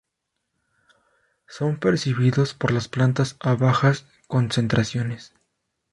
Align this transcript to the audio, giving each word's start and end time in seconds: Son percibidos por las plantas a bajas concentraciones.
Son 1.47 1.77
percibidos 1.77 2.55
por 2.55 2.71
las 2.71 2.87
plantas 2.87 3.37
a 3.39 3.53
bajas 3.53 4.07
concentraciones. 4.25 5.35